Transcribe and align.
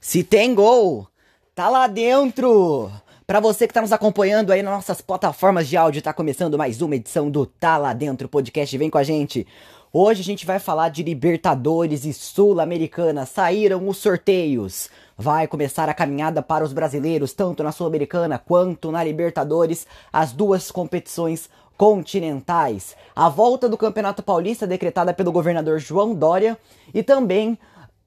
Se 0.00 0.24
tem 0.24 0.54
gol, 0.54 1.06
tá 1.54 1.68
lá 1.68 1.86
dentro! 1.86 2.90
Para 3.26 3.38
você 3.38 3.66
que 3.66 3.70
está 3.70 3.82
nos 3.82 3.92
acompanhando 3.92 4.50
aí 4.50 4.62
nas 4.62 4.72
nossas 4.72 5.02
plataformas 5.02 5.68
de 5.68 5.76
áudio, 5.76 6.00
tá 6.00 6.10
começando 6.10 6.56
mais 6.56 6.80
uma 6.80 6.96
edição 6.96 7.30
do 7.30 7.44
Tá 7.44 7.76
Lá 7.76 7.92
Dentro 7.92 8.26
Podcast. 8.26 8.78
Vem 8.78 8.88
com 8.88 8.96
a 8.96 9.02
gente. 9.02 9.46
Hoje 9.92 10.22
a 10.22 10.24
gente 10.24 10.46
vai 10.46 10.58
falar 10.58 10.88
de 10.88 11.02
Libertadores 11.02 12.06
e 12.06 12.14
Sul-Americana. 12.14 13.26
Saíram 13.26 13.86
os 13.86 13.98
sorteios. 13.98 14.88
Vai 15.18 15.46
começar 15.46 15.86
a 15.86 15.94
caminhada 15.94 16.40
para 16.40 16.64
os 16.64 16.72
brasileiros, 16.72 17.34
tanto 17.34 17.62
na 17.62 17.70
Sul-Americana 17.70 18.38
quanto 18.38 18.90
na 18.90 19.04
Libertadores, 19.04 19.86
as 20.10 20.32
duas 20.32 20.70
competições 20.70 21.50
continentais. 21.76 22.96
A 23.14 23.28
volta 23.28 23.68
do 23.68 23.76
Campeonato 23.76 24.22
Paulista 24.22 24.66
decretada 24.66 25.12
pelo 25.12 25.30
governador 25.30 25.78
João 25.78 26.14
Dória 26.14 26.56
e 26.94 27.02
também 27.02 27.58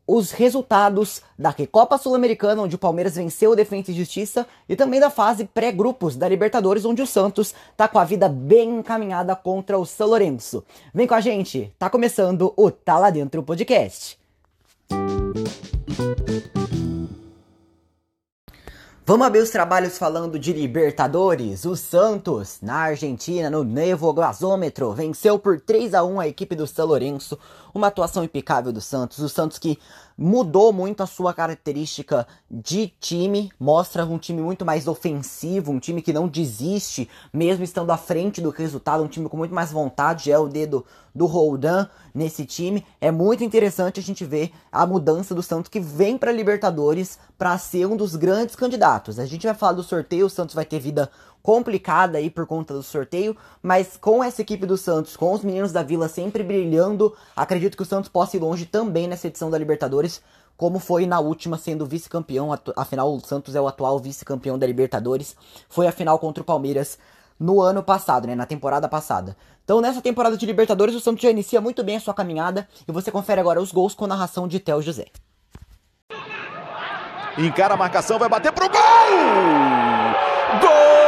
os 0.05 0.31
resultados 0.31 1.21
da 1.38 1.49
Recopa 1.49 1.97
Sul-Americana, 1.97 2.61
onde 2.61 2.75
o 2.75 2.79
Palmeiras 2.79 3.15
venceu 3.15 3.51
o 3.51 3.55
Defensa 3.55 3.91
e 3.91 3.96
Justiça, 3.96 4.45
e 4.68 4.75
também 4.75 5.00
da 5.00 5.09
fase 5.09 5.45
pré-grupos 5.45 6.15
da 6.15 6.28
Libertadores, 6.28 6.86
onde 6.86 7.01
o 7.01 7.07
Santos 7.07 7.54
tá 7.78 7.87
com 7.87 8.00
a 8.00 8.04
vida 8.04 8.28
bem 8.28 8.79
encaminhada 8.79 9.36
contra 9.36 9.78
o 9.78 9.86
São 9.86 10.07
Lourenço. 10.07 10.64
Vem 10.93 11.07
com 11.07 11.15
a 11.15 11.21
gente, 11.21 11.73
tá 11.79 11.89
começando 11.89 12.54
o 12.57 12.69
Tá 12.69 12.97
Lá 12.97 13.09
Dentro 13.09 13.42
Podcast. 13.43 14.18
Vamos 19.06 19.28
abrir 19.28 19.42
os 19.42 19.50
trabalhos 19.50 19.98
falando 19.98 20.39
de 20.39 20.54
Libertadores. 20.54 21.66
O 21.66 21.75
Santos, 21.75 22.60
na 22.62 22.75
Argentina, 22.75 23.50
no 23.50 23.62
Nevo 23.62 24.14
Gasômetro, 24.14 24.93
venceu 24.93 25.38
por 25.38 25.60
3 25.60 25.93
a 25.93 26.06
1 26.06 26.21
a 26.21 26.28
equipe 26.29 26.56
do 26.56 26.66
São 26.66 26.88
Lourenço. 26.88 27.38
Uma 27.76 27.88
atuação 27.88 28.24
impecável 28.24 28.71
do 28.71 28.79
Santos. 28.79 29.20
O 29.20 29.28
Santos 29.28 29.60
que 29.60 29.78
mudou 30.23 30.71
muito 30.71 31.04
a 31.04 31.05
sua 31.05 31.33
característica 31.33 32.25
de 32.50 32.88
time, 32.97 33.52
mostra 33.59 34.05
um 34.05 34.17
time 34.17 34.41
muito 34.41 34.64
mais 34.64 34.88
ofensivo, 34.88 35.73
um 35.73 35.80
time 35.80 36.02
que 36.02 36.14
não 36.14 36.30
desiste, 36.30 37.09
mesmo 37.34 37.66
estando 37.66 37.92
à 37.92 37.98
frente 37.98 38.39
do 38.39 38.50
resultado, 38.50 39.03
um 39.03 39.08
time 39.09 39.28
com 39.28 39.36
muito 39.36 39.53
mais 39.53 39.73
vontade, 39.73 40.31
é 40.31 40.39
o 40.39 40.48
dedo 40.48 40.86
do 41.14 41.25
Roldan 41.25 41.89
nesse 42.16 42.45
time. 42.45 42.86
É 43.02 43.11
muito 43.11 43.44
interessante 43.44 44.00
a 44.00 44.03
gente 44.03 44.23
ver 44.23 44.53
a 44.72 44.86
mudança 44.86 45.36
do 45.36 45.44
Santos 45.44 45.67
que 45.67 45.81
vem 45.81 46.17
para 46.17 46.31
Libertadores 46.31 47.20
para 47.38 47.58
ser 47.58 47.86
um 47.86 47.98
dos 47.98 48.16
grandes 48.16 48.55
candidatos. 48.55 49.20
A 49.20 49.26
gente 49.26 49.45
vai 49.45 49.53
falar 49.53 49.73
do 49.73 49.83
sorteio, 49.83 50.28
o 50.28 50.30
Santos 50.30 50.55
vai 50.55 50.64
ter 50.64 50.80
vida 50.80 51.11
complicada 51.44 52.17
aí 52.17 52.30
por 52.30 52.47
conta 52.47 52.73
do 52.73 52.81
sorteio, 52.81 53.36
mas 53.61 53.97
com 53.97 54.23
essa 54.23 54.41
equipe 54.41 54.66
do 54.66 54.77
Santos, 54.77 55.17
com 55.17 55.33
os 55.33 55.44
meninos 55.44 55.73
da 55.73 55.83
Vila 55.83 56.08
sempre 56.08 56.41
brilhando, 56.41 57.13
acredito 57.36 57.75
que 57.75 57.83
o 57.83 57.86
Santos 57.86 58.09
possa 58.09 58.38
ir 58.38 58.39
longe 58.39 58.66
também 58.66 59.08
nessa 59.09 59.27
edição 59.27 59.52
da 59.52 59.58
Libertadores, 59.58 60.21
como 60.55 60.80
foi 60.80 61.05
na 61.05 61.19
última 61.19 61.58
sendo 61.58 61.86
vice-campeão, 61.86 62.58
afinal 62.77 63.14
o 63.14 63.19
Santos 63.19 63.55
é 63.55 63.61
o 63.61 63.67
atual 63.67 63.99
vice-campeão 63.99 64.58
da 64.58 64.66
Libertadores, 64.66 65.36
foi 65.67 65.86
a 65.86 65.91
final 65.91 66.17
contra 66.17 66.41
o 66.41 66.45
Palmeiras 66.45 66.97
no 67.38 67.59
ano 67.59 67.83
passado, 67.83 68.25
né, 68.25 68.36
na 68.36 68.45
temporada 68.45 68.88
passada. 68.88 69.36
Então 69.66 69.81
nessa 69.81 70.02
temporada 70.02 70.38
de 70.38 70.45
Libertadores 70.45 70.95
o 70.95 71.02
Santos 71.02 71.21
já 71.21 71.30
inicia 71.30 71.59
muito 71.59 71.83
bem 71.83 71.97
a 71.97 71.99
sua 71.99 72.14
caminhada 72.14 72.69
e 72.88 72.91
você 72.91 73.11
confere 73.11 73.41
agora 73.41 73.61
os 73.61 73.73
gols 73.73 73.94
com 73.94 74.08
narração 74.08 74.47
de 74.47 74.61
Theo 74.61 74.81
José. 74.81 75.08
Encara 77.38 77.73
a 77.73 77.77
marcação, 77.77 78.17
vai 78.17 78.30
bater 78.30 78.53
pro 78.53 78.69
gol! 78.69 80.12
Gol! 80.61 81.03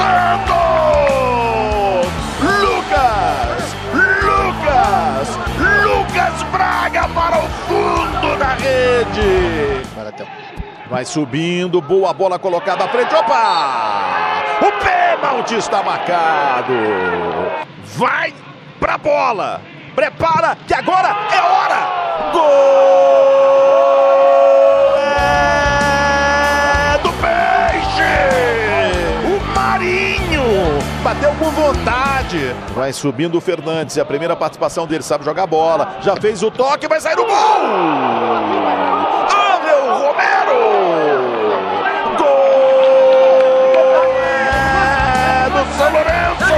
Santos! 0.00 2.08
Lucas! 2.40 3.60
Lucas! 3.92 5.28
Lucas 5.58 6.42
Braga 6.52 7.08
para 7.08 7.38
o 7.38 7.48
fundo 7.68 8.36
da 8.38 8.54
rede! 8.54 9.82
Vai 10.88 11.04
subindo, 11.04 11.80
boa 11.80 12.12
bola 12.12 12.38
colocada 12.38 12.84
à 12.84 12.88
frente. 12.88 13.12
Opa! 13.14 14.42
O 14.60 14.70
pênalti 14.82 15.54
está 15.54 15.82
marcado. 15.82 16.74
Vai 17.96 18.34
pra 18.78 18.98
bola. 18.98 19.62
Prepara 19.94 20.54
que 20.66 20.74
agora 20.74 21.16
é 21.32 21.40
hora. 21.40 21.88
Gol! 22.32 23.19
Com 31.40 31.50
vontade. 31.50 32.54
Vai 32.74 32.92
subindo 32.92 33.38
o 33.38 33.40
Fernandes, 33.40 33.96
é 33.96 34.02
a 34.02 34.04
primeira 34.04 34.36
participação 34.36 34.86
dele, 34.86 35.02
sabe 35.02 35.24
jogar 35.24 35.46
bola. 35.46 35.96
Já 36.02 36.14
fez 36.16 36.42
o 36.42 36.50
toque, 36.50 36.86
vai 36.86 37.00
sair 37.00 37.18
o 37.18 37.24
gol! 37.24 37.64
Ángel 39.24 39.94
Romero! 39.94 40.60
Gol! 42.18 42.26
É 44.36 45.48
do 45.48 45.64
São 45.78 45.90
Lourenço! 45.90 46.50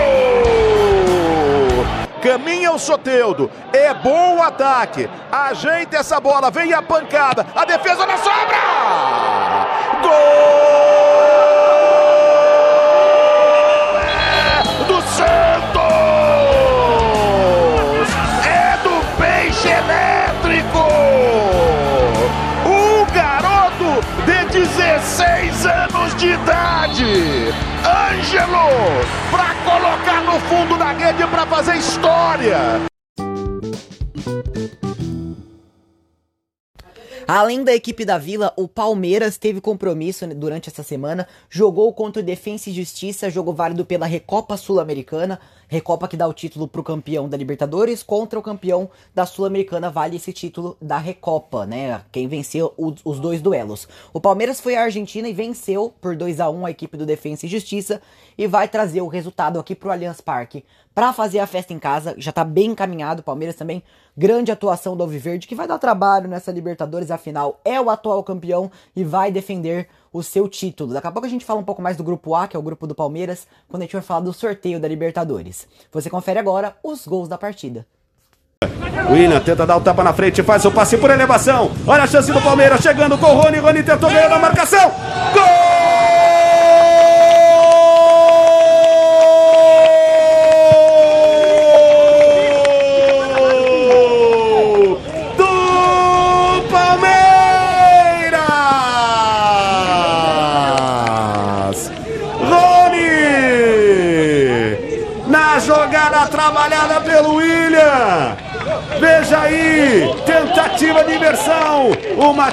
Caminha 2.21 2.73
o 2.73 2.79
Soteudo, 2.79 3.51
é 3.73 3.95
bom 3.95 4.39
o 4.39 4.43
ataque, 4.43 5.09
ajeita 5.31 5.97
essa 5.97 6.21
bola, 6.21 6.51
vem 6.51 6.73
a 6.73 6.83
pancada, 6.83 7.47
a 7.55 7.65
defesa 7.65 8.05
na 8.07 8.17
sobra! 8.17 8.59
Gol! 10.03 10.52
Para 31.31 31.47
fazer 31.47 31.77
história. 31.77 32.83
Além 37.27 37.65
da 37.65 37.73
equipe 37.73 38.05
da 38.05 38.19
Vila, 38.19 38.53
o 38.57 38.69
Palmeiras 38.69 39.39
teve 39.39 39.61
compromisso 39.61 40.27
durante 40.27 40.69
essa 40.69 40.83
semana, 40.83 41.27
jogou 41.49 41.93
contra 41.95 42.21
o 42.21 42.25
Defensa 42.25 42.69
e 42.69 42.75
Justiça, 42.75 43.31
jogo 43.31 43.55
válido 43.55 43.87
pela 43.87 44.05
Recopa 44.05 44.57
Sul-Americana. 44.57 45.41
Recopa 45.73 46.07
que 46.07 46.19
dá 46.19 46.29
o 46.29 46.35
título 46.35 46.69
pro 46.69 46.83
campeão 46.83 47.27
da 47.27 47.35
Libertadores 47.35 48.03
contra 48.03 48.39
o 48.39 48.43
campeão 48.43 48.91
da 49.15 49.25
Sul-Americana, 49.25 49.89
vale 49.89 50.17
esse 50.17 50.31
título 50.31 50.77
da 50.79 50.99
Recopa, 50.99 51.65
né? 51.65 52.03
Quem 52.13 52.29
venceu 52.29 52.75
os, 52.77 53.19
dois 53.19 53.41
duelos. 53.41 53.89
O 54.13 54.21
Palmeiras 54.21 54.61
foi 54.61 54.77
à 54.77 54.83
Argentina 54.83 55.27
e 55.27 55.33
venceu 55.33 55.91
por 55.99 56.15
2 56.15 56.41
a 56.41 56.51
1 56.51 56.67
a 56.67 56.71
equipe 56.71 56.95
do 56.95 57.07
Defensa 57.07 57.47
e 57.47 57.49
Justiça 57.49 58.03
e 58.37 58.47
vai 58.47 58.69
trazer 58.69 59.01
o 59.01 59.09
resultado 59.09 59.59
aqui 59.59 59.75
pro 59.75 59.91
Allianz 59.91 60.21
Parque 60.21 60.63
para 60.95 61.11
fazer 61.11 61.39
a 61.39 61.47
festa 61.47 61.73
em 61.73 61.79
casa. 61.79 62.15
Já 62.19 62.33
tá 62.33 62.45
bem 62.45 62.73
encaminhado, 62.73 63.21
o 63.21 63.25
Palmeiras 63.25 63.57
também 63.57 63.83
grande 64.15 64.53
atuação 64.53 64.95
do 64.95 65.03
Alviverde 65.03 65.49
que 65.49 65.55
vai 65.55 65.67
dar 65.67 65.79
trabalho 65.79 66.29
nessa 66.29 66.53
Libertadores, 66.53 67.11
afinal 67.11 67.59
é 67.65 67.81
o 67.81 67.89
atual 67.89 68.23
campeão 68.23 68.71
e 68.95 69.03
vai 69.05 69.33
defender 69.33 69.89
o 70.13 70.23
seu 70.23 70.49
título. 70.49 70.93
Daqui 70.93 71.07
a 71.07 71.13
pouco 71.13 71.27
a 71.27 71.31
gente 71.31 71.45
fala 71.45 71.61
um 71.61 71.65
pouco 71.65 71.81
mais 71.81 71.97
do 71.97 72.05
grupo 72.05 72.35
A, 72.35 72.47
que 72.47 72.57
é 72.57 72.59
o 72.59 72.63
grupo 72.63 72.87
do 72.87 72.95
Palmeiras, 72.95 73.47
quando 73.69 73.83
a 73.83 73.85
gente 73.87 73.95
vai 73.95 74.03
falar 74.03 74.21
do 74.21 74.33
sorteio 74.33 74.79
da 74.79 74.87
Libertadores. 74.87 75.67
Você 75.91 76.11
confere 76.11 76.39
agora 76.39 76.77
os 76.83 77.07
gols 77.07 77.29
da 77.29 77.39
partida. 77.39 77.87
William 79.11 79.41
tenta 79.41 79.67
dar 79.67 79.77
o 79.77 79.81
tapa 79.81 80.05
na 80.05 80.13
frente, 80.13 80.43
faz 80.43 80.65
o 80.65 80.71
passe 80.71 80.97
por 80.97 81.11
elevação. 81.11 81.71
Olha 81.87 82.05
a 82.05 82.07
chance 82.07 82.31
do 82.31 82.41
Palmeiras 82.41 82.81
chegando 82.81 83.19
com 83.19 83.27
o 83.27 83.41
Rony. 83.41 83.59
Rony 83.59 83.83
tentou 83.83 84.11
ganhar 84.11 84.29
na 84.29 84.39
marcação. 84.39 84.91
Gol! 85.35 85.62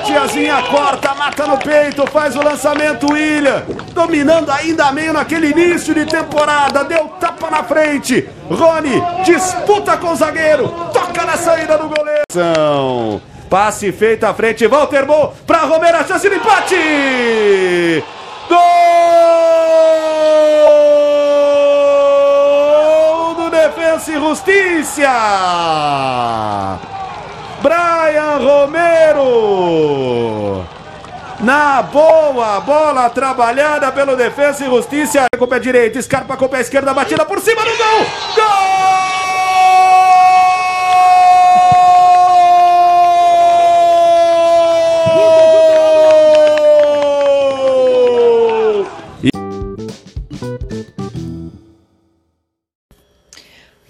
O 0.10 0.12
Matiazinha 0.12 0.64
corta, 0.64 1.14
mata 1.14 1.46
no 1.46 1.56
peito, 1.60 2.04
faz 2.08 2.36
o 2.36 2.42
lançamento. 2.42 3.14
William 3.14 3.64
dominando 3.94 4.50
ainda 4.50 4.92
meio 4.92 5.14
naquele 5.14 5.52
início 5.52 5.94
de 5.94 6.04
temporada. 6.04 6.84
Deu 6.84 7.10
tapa 7.20 7.52
na 7.52 7.64
frente. 7.64 8.28
Rony 8.50 9.00
disputa 9.24 9.96
com 9.98 10.08
o 10.08 10.16
zagueiro, 10.16 10.68
toca 10.92 11.24
na 11.26 11.38
saída 11.38 11.78
do 11.78 11.88
goleiro. 11.88 13.22
Passe 13.52 13.92
feito 13.92 14.24
à 14.24 14.34
frente, 14.34 14.66
Walter 14.66 15.06
Bo 15.06 15.32
para 15.46 15.60
Romero, 15.60 15.98
a 15.98 16.04
chance 16.04 16.28
de 16.28 16.36
empate. 16.36 18.04
Gol! 18.50 18.60
Defensa 23.52 24.12
e 24.12 24.16
Justiça. 24.16 25.10
Brian 27.62 28.38
Romero. 28.38 29.80
Na 31.40 31.82
boa, 31.82 32.60
bola 32.60 33.10
trabalhada 33.10 33.92
pelo 33.92 34.16
Defesa 34.16 34.66
e 34.66 34.70
Justiça. 34.70 35.26
Com 35.38 35.46
o 35.46 35.48
pé 35.48 35.60
direito, 35.60 35.98
escarpa 35.98 36.36
com 36.36 36.46
o 36.46 36.50
pé 36.50 36.62
esquerdo, 36.62 36.94
batida 36.94 37.26
por 37.26 37.40
cima 37.40 37.62
do 37.64 37.78
gol. 37.78 38.06
Gol! 38.36 39.29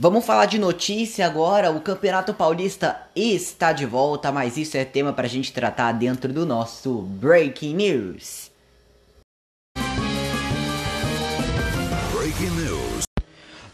Vamos 0.02 0.26
falar 0.26 0.46
de 0.46 0.58
notícia 0.58 1.26
agora. 1.26 1.72
O 1.72 1.82
Campeonato 1.82 2.34
Paulista 2.34 3.02
está 3.14 3.74
de 3.74 3.86
volta, 3.86 4.32
mas 4.32 4.56
isso 4.56 4.78
é 4.78 4.86
tema 4.86 5.12
para 5.12 5.26
a 5.26 5.30
gente 5.30 5.52
tratar 5.52 5.92
dentro 5.92 6.32
do 6.32 6.46
nosso 6.46 7.02
Breaking 7.02 7.76
News. 7.76 8.49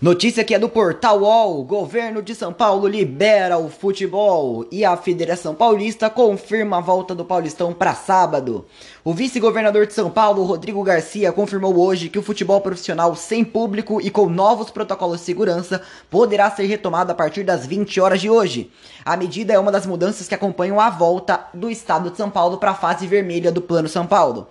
Notícia 0.02 0.44
que 0.44 0.54
é 0.54 0.60
do 0.60 0.68
Portal 0.68 1.22
UOL. 1.22 1.64
Governo 1.64 2.22
de 2.22 2.36
São 2.36 2.52
Paulo 2.52 2.86
libera 2.86 3.58
o 3.58 3.70
futebol 3.70 4.66
e 4.70 4.84
a 4.84 4.98
Federação 4.98 5.56
Paulista 5.56 6.10
confirma 6.10 6.78
a 6.78 6.82
volta 6.82 7.16
do 7.16 7.24
Paulistão 7.24 7.74
para 7.74 7.96
sábado. 7.96 8.66
O 9.06 9.14
vice-governador 9.14 9.88
de 9.88 9.94
São 9.94 10.10
Paulo, 10.10 10.44
Rodrigo 10.44 10.84
Garcia, 10.84 11.32
confirmou 11.32 11.80
hoje 11.80 12.10
que 12.10 12.20
o 12.20 12.22
futebol 12.22 12.60
profissional 12.60 13.16
sem 13.16 13.46
público 13.46 14.02
e 14.02 14.10
com 14.10 14.28
novos 14.28 14.70
protocolos 14.70 15.20
de 15.20 15.26
segurança 15.26 15.82
poderá 16.12 16.52
ser 16.52 16.66
retomado 16.66 17.14
a 17.14 17.16
partir 17.16 17.44
das 17.44 17.66
20 17.66 18.02
horas 18.02 18.20
de 18.20 18.30
hoje. 18.30 18.70
A 19.06 19.16
medida 19.16 19.54
é 19.54 19.60
uma 19.60 19.72
das 19.72 19.86
mudanças 19.86 20.28
que 20.28 20.36
acompanham 20.36 20.78
a 20.78 20.90
volta 20.90 21.48
do 21.54 21.70
estado 21.70 22.12
de 22.12 22.18
São 22.18 22.30
Paulo 22.30 22.58
para 22.58 22.72
a 22.72 22.76
fase 22.76 23.08
vermelha 23.08 23.50
do 23.50 23.62
Plano 23.62 23.88
São 23.88 24.06
Paulo 24.06 24.50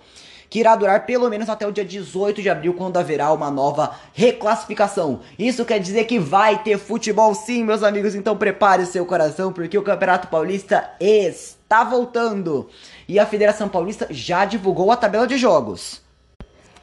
que 0.49 0.59
irá 0.59 0.75
durar 0.75 1.05
pelo 1.05 1.29
menos 1.29 1.49
até 1.49 1.67
o 1.67 1.71
dia 1.71 1.83
18 1.85 2.41
de 2.41 2.49
abril, 2.49 2.73
quando 2.73 2.97
haverá 2.97 3.31
uma 3.31 3.51
nova 3.51 3.95
reclassificação. 4.13 5.21
Isso 5.37 5.65
quer 5.65 5.79
dizer 5.79 6.05
que 6.05 6.19
vai 6.19 6.61
ter 6.63 6.77
futebol 6.77 7.33
sim, 7.33 7.63
meus 7.63 7.83
amigos, 7.83 8.15
então 8.15 8.37
prepare 8.37 8.83
o 8.83 8.87
seu 8.87 9.05
coração, 9.05 9.51
porque 9.51 9.77
o 9.77 9.83
Campeonato 9.83 10.27
Paulista 10.27 10.91
está 10.99 11.83
voltando. 11.83 12.69
E 13.07 13.19
a 13.19 13.25
Federação 13.25 13.67
Paulista 13.67 14.07
já 14.09 14.45
divulgou 14.45 14.91
a 14.91 14.97
tabela 14.97 15.27
de 15.27 15.37
jogos. 15.37 16.04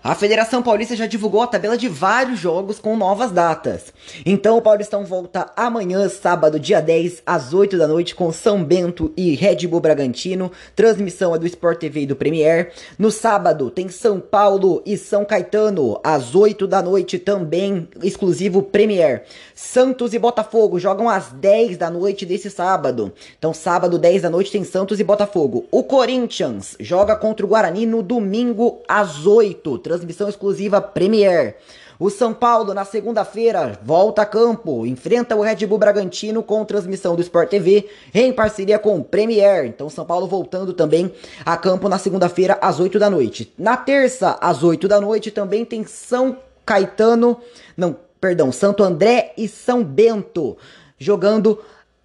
A 0.05 0.17
Federação 0.17 0.65
Paulista 0.65 0.97
já 0.97 1.07
divulgou 1.07 1.43
a 1.43 1.47
tabela 1.47 1.79
de 1.79 1.89
vários 1.89 2.41
jogos 2.41 2.81
com 2.81 2.97
novas 2.97 3.31
datas. 3.31 3.95
Então 4.27 4.59
o 4.59 4.61
Paulistão 4.61 5.05
volta 5.05 5.53
amanhã, 5.55 6.09
sábado, 6.09 6.59
dia 6.59 6.81
10, 6.81 7.23
às 7.25 7.55
8 7.55 7.79
da 7.79 7.87
noite, 7.87 8.13
com 8.13 8.33
São 8.33 8.65
Bento 8.65 9.13
e 9.17 9.37
Red 9.37 9.65
Bull 9.69 9.79
Bragantino. 9.79 10.51
Transmissão 10.75 11.37
é 11.37 11.39
do 11.39 11.47
Sport 11.47 11.79
TV 11.79 12.01
e 12.01 12.07
do 12.07 12.17
Premier. 12.17 12.73
No 12.99 13.13
sábado 13.13 13.71
tem 13.71 13.89
São 13.89 14.19
Paulo 14.19 14.83
e 14.85 14.97
São 14.99 15.25
Caetano, 15.25 16.01
às 16.03 16.35
8 16.35 16.67
da 16.67 16.83
noite, 16.83 17.17
também 17.17 17.87
exclusivo 18.03 18.61
Premier. 18.61 19.23
Santos 19.55 20.13
e 20.15 20.19
Botafogo 20.19 20.81
jogam 20.81 21.09
às 21.09 21.29
10 21.29 21.77
da 21.77 21.89
noite 21.89 22.27
desse 22.27 22.51
sábado. 22.51 23.13
Então, 23.39 23.55
sábado, 23.55 24.01
10 24.01 24.23
da 24.23 24.31
noite, 24.31 24.51
tem 24.51 24.65
Santos 24.65 24.99
e 24.99 25.05
Botafogo. 25.05 25.65
O 25.71 25.85
Corinthians 25.85 26.75
joga 26.81 27.15
contra 27.15 27.47
o 27.47 27.49
Guarani 27.49 27.87
no 27.87 28.03
domingo 28.03 28.81
às 28.89 29.27
8 29.27 29.79
transmissão 29.93 30.29
exclusiva 30.29 30.81
Premier. 30.81 31.57
O 31.99 32.09
São 32.09 32.33
Paulo, 32.33 32.73
na 32.73 32.85
segunda-feira, 32.85 33.79
volta 33.85 34.23
a 34.23 34.27
campo, 34.27 34.87
enfrenta 34.87 35.37
o 35.37 35.43
Red 35.43 35.67
Bull 35.67 35.79
Bragantino 35.79 36.43
com 36.43 36.65
transmissão 36.65 37.15
do 37.15 37.21
Sport 37.21 37.51
TV 37.51 37.89
em 38.15 38.33
parceria 38.33 38.79
com 38.79 38.97
o 38.97 39.05
Premier. 39.05 39.67
Então, 39.67 39.91
São 39.91 40.05
Paulo 40.05 40.27
voltando 40.27 40.73
também 40.73 41.13
a 41.45 41.57
campo 41.59 41.89
na 41.89 41.99
segunda-feira, 41.99 42.59
às 42.61 42.81
8 42.81 42.99
da 42.99 43.11
noite. 43.11 43.53
Na 43.59 43.77
terça, 43.77 44.39
às 44.41 44.63
8 44.63 44.89
da 44.89 45.01
noite, 45.01 45.31
também 45.31 45.65
tem 45.65 45.85
São 45.85 46.39
Caetano, 46.65 47.39
não, 47.77 47.95
perdão, 48.21 48.51
Santo 48.51 48.83
André 48.83 49.35
e 49.37 49.47
São 49.47 49.85
Bento 49.85 50.57
jogando 50.99 51.59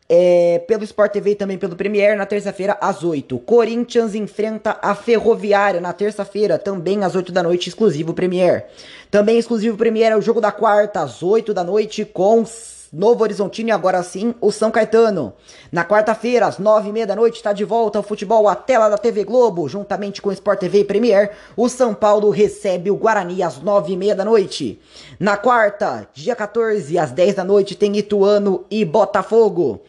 é, 0.10 0.60
pelo 0.68 0.84
Sport 0.84 1.12
TV 1.12 1.32
e 1.32 1.36
também 1.36 1.58
pelo 1.58 1.76
Premier 1.76 2.18
na 2.18 2.26
terça-feira 2.26 2.78
às 2.80 3.04
8. 3.04 3.38
Corinthians 3.40 4.16
enfrenta 4.16 4.78
a 4.82 4.96
Ferroviária 4.96 5.82
na 5.82 5.94
terça-feira, 5.94 6.58
também 6.58 7.04
às 7.04 7.16
8 7.16 7.32
da 7.32 7.44
noite, 7.44 7.70
exclusivo 7.70 8.14
Premier. 8.14 8.68
Também 9.12 9.38
exclusivo 9.38 9.78
Premier 9.78 10.12
é 10.12 10.18
o 10.18 10.22
jogo 10.22 10.40
da 10.40 10.52
quarta, 10.52 11.02
às 11.02 11.22
8 11.22 11.54
da 11.54 11.64
noite, 11.64 12.06
com 12.06 12.46
Novo 12.92 13.24
Horizontino 13.24 13.70
e 13.70 13.72
agora 13.72 14.02
sim 14.04 14.34
o 14.40 14.52
São 14.52 14.72
Caetano. 14.72 15.34
Na 15.72 15.84
quarta-feira, 15.84 16.48
às 16.48 16.58
nove 16.58 16.90
e 16.90 16.92
meia 16.92 17.08
da 17.08 17.16
noite, 17.16 17.36
está 17.36 17.52
de 17.54 17.64
volta 17.64 18.00
o 18.00 18.04
futebol 18.04 18.48
à 18.48 18.56
tela 18.56 18.90
da 18.90 18.98
TV 18.98 19.24
Globo, 19.24 19.68
juntamente 19.68 20.22
com 20.22 20.30
o 20.30 20.34
Sport 20.34 20.60
TV 20.60 20.80
e 20.80 20.86
Premier. 20.86 21.32
O 21.56 21.68
São 21.68 21.94
Paulo 21.94 22.30
recebe 22.30 22.90
o 22.90 22.96
Guarani 22.96 23.44
às 23.44 23.62
nove 23.62 23.94
e 23.94 23.98
meia 23.98 24.16
da 24.16 24.24
noite. 24.24 24.80
Na 25.20 25.36
quarta, 25.36 26.08
dia 26.14 26.36
14, 26.36 26.98
às 26.98 27.12
10 27.12 27.36
da 27.36 27.44
noite, 27.44 27.76
tem 27.76 27.98
Ituano 27.98 28.66
e 28.72 28.86
Botafogo. 28.86 29.82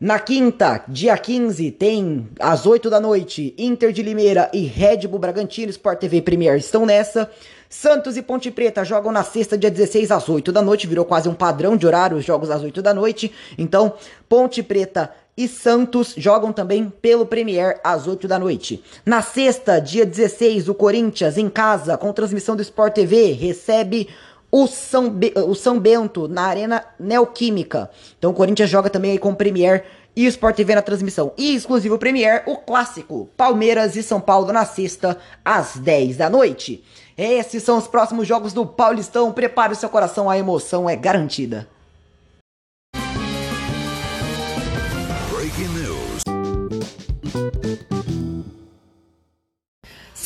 Na 0.00 0.20
quinta, 0.20 0.84
dia 0.86 1.18
15, 1.18 1.72
tem 1.72 2.28
às 2.38 2.66
8 2.66 2.88
da 2.88 3.00
noite, 3.00 3.52
Inter 3.58 3.90
de 3.90 4.00
Limeira 4.00 4.48
e 4.52 4.60
Red 4.60 5.08
Bull 5.08 5.18
Bragantino, 5.18 5.70
Sport 5.70 5.98
TV 5.98 6.22
Premier 6.22 6.56
estão 6.56 6.86
nessa. 6.86 7.28
Santos 7.68 8.16
e 8.16 8.22
Ponte 8.22 8.48
Preta 8.48 8.84
jogam 8.84 9.10
na 9.10 9.24
sexta, 9.24 9.58
dia 9.58 9.68
16, 9.68 10.12
às 10.12 10.28
8 10.28 10.52
da 10.52 10.62
noite. 10.62 10.86
Virou 10.86 11.04
quase 11.04 11.28
um 11.28 11.34
padrão 11.34 11.76
de 11.76 11.84
horário 11.84 12.16
os 12.16 12.24
jogos 12.24 12.48
às 12.48 12.62
8 12.62 12.80
da 12.80 12.94
noite. 12.94 13.32
Então, 13.58 13.92
Ponte 14.28 14.62
Preta 14.62 15.12
e 15.36 15.48
Santos 15.48 16.14
jogam 16.16 16.52
também 16.52 16.92
pelo 17.02 17.26
Premier 17.26 17.80
às 17.82 18.06
8 18.06 18.28
da 18.28 18.38
noite. 18.38 18.82
Na 19.04 19.20
sexta, 19.20 19.80
dia 19.80 20.06
16, 20.06 20.68
o 20.68 20.74
Corinthians 20.74 21.36
em 21.36 21.50
casa, 21.50 21.98
com 21.98 22.12
transmissão 22.12 22.54
do 22.54 22.62
Sport 22.62 22.94
TV, 22.94 23.32
recebe 23.32 24.08
o 24.50 24.66
São, 24.66 25.14
o 25.46 25.54
São 25.54 25.78
Bento 25.78 26.26
na 26.28 26.42
Arena 26.42 26.84
Neoquímica. 26.98 27.90
Então 28.18 28.30
o 28.30 28.34
Corinthians 28.34 28.70
joga 28.70 28.90
também 28.90 29.12
aí 29.12 29.18
com 29.18 29.30
o 29.30 29.36
Premier 29.36 29.84
e 30.16 30.26
o 30.26 30.28
Sport 30.28 30.56
TV 30.56 30.74
na 30.74 30.82
transmissão. 30.82 31.32
E 31.38 31.54
exclusivo 31.54 31.98
Premier, 31.98 32.42
o 32.46 32.56
clássico 32.56 33.28
Palmeiras 33.36 33.94
e 33.94 34.02
São 34.02 34.20
Paulo 34.20 34.52
na 34.52 34.64
sexta, 34.64 35.18
às 35.44 35.76
10 35.76 36.16
da 36.16 36.28
noite. 36.28 36.82
Esses 37.16 37.62
são 37.62 37.78
os 37.78 37.86
próximos 37.86 38.26
jogos 38.26 38.52
do 38.52 38.66
Paulistão. 38.66 39.32
Prepare 39.32 39.72
o 39.72 39.76
seu 39.76 39.88
coração, 39.88 40.28
a 40.28 40.38
emoção 40.38 40.88
é 40.88 40.96
garantida. 40.96 41.68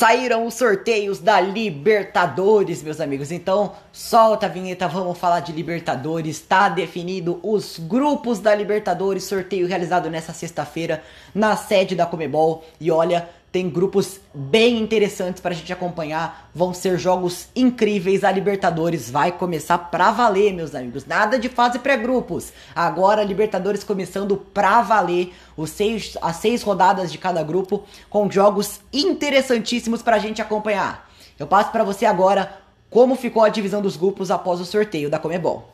Saíram 0.03 0.45
os 0.45 0.55
sorteios 0.55 1.19
da 1.19 1.39
Libertadores, 1.39 2.83
meus 2.83 2.99
amigos. 2.99 3.31
Então, 3.31 3.71
solta 3.89 4.47
a 4.47 4.49
vinheta, 4.49 4.85
vamos 4.85 5.17
falar 5.17 5.39
de 5.39 5.53
Libertadores. 5.53 6.35
Está 6.35 6.67
definido 6.67 7.39
os 7.41 7.79
grupos 7.79 8.39
da 8.39 8.53
Libertadores, 8.53 9.23
sorteio 9.23 9.65
realizado 9.65 10.09
nessa 10.09 10.33
sexta-feira 10.33 11.01
na 11.33 11.55
sede 11.55 11.95
da 11.95 12.05
Comebol. 12.05 12.65
E 12.81 12.91
olha, 12.91 13.29
tem 13.53 13.69
grupos 13.69 14.19
bem 14.33 14.79
interessantes 14.79 15.39
para 15.39 15.51
a 15.51 15.55
gente 15.55 15.71
acompanhar. 15.71 16.49
Vão 16.55 16.73
ser 16.73 16.97
jogos 16.97 17.49
incríveis. 17.55 18.23
A 18.23 18.31
Libertadores 18.31 19.11
vai 19.11 19.31
começar 19.31 19.77
pra 19.77 20.09
valer, 20.09 20.51
meus 20.51 20.73
amigos. 20.73 21.05
Nada 21.05 21.37
de 21.37 21.49
fase 21.49 21.77
pré-grupos. 21.77 22.51
Agora 22.75 23.21
a 23.21 23.23
Libertadores 23.23 23.83
começando 23.83 24.37
pra 24.37 24.81
valer. 24.81 25.35
Os 25.55 25.69
seis, 25.69 26.17
as 26.19 26.37
seis 26.37 26.63
rodadas 26.63 27.11
de 27.11 27.19
cada 27.19 27.43
grupo 27.43 27.83
com 28.09 28.29
jogos 28.29 28.81
interessantíssimos 28.91 30.01
para 30.01 30.15
a 30.15 30.19
gente 30.19 30.41
acompanhar. 30.41 31.07
Eu 31.37 31.45
passo 31.45 31.71
para 31.71 31.83
você 31.83 32.07
agora 32.07 32.57
como 32.89 33.15
ficou 33.15 33.43
a 33.43 33.49
divisão 33.49 33.83
dos 33.83 33.95
grupos 33.95 34.31
após 34.31 34.59
o 34.61 34.65
sorteio 34.65 35.11
da 35.11 35.19
Comebol. 35.19 35.72